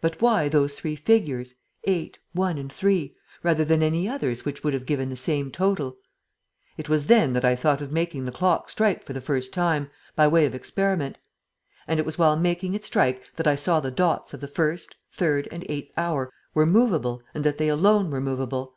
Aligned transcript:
But 0.00 0.22
why 0.22 0.48
those 0.48 0.72
three 0.72 0.96
figures 0.96 1.52
8, 1.84 2.18
1 2.32 2.56
and 2.56 2.72
3, 2.72 3.14
rather 3.42 3.66
than 3.66 3.82
any 3.82 4.08
others 4.08 4.46
which 4.46 4.64
would 4.64 4.72
have 4.72 4.86
given 4.86 5.10
the 5.10 5.14
same 5.14 5.50
total?... 5.50 5.98
It 6.78 6.88
was 6.88 7.06
then 7.06 7.34
that 7.34 7.44
I 7.44 7.54
thought 7.54 7.82
of 7.82 7.92
making 7.92 8.24
the 8.24 8.32
clock 8.32 8.70
strike 8.70 9.04
for 9.04 9.12
the 9.12 9.20
first 9.20 9.52
time, 9.52 9.90
by 10.16 10.26
way 10.26 10.46
of 10.46 10.54
experiment. 10.54 11.18
And 11.86 12.00
it 12.00 12.06
was 12.06 12.16
while 12.16 12.38
making 12.38 12.72
it 12.72 12.86
strike 12.86 13.22
that 13.36 13.46
I 13.46 13.56
saw 13.56 13.78
the 13.80 13.90
dots 13.90 14.32
of 14.32 14.40
the 14.40 14.48
first, 14.48 14.96
third 15.12 15.46
and 15.52 15.62
eighth 15.68 15.92
hour 15.98 16.32
were 16.54 16.64
movable 16.64 17.22
and 17.34 17.44
that 17.44 17.58
they 17.58 17.68
alone 17.68 18.10
were 18.10 18.22
movable. 18.22 18.74